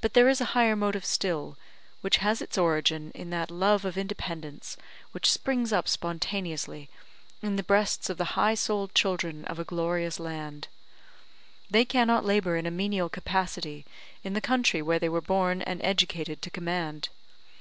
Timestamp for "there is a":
0.14-0.44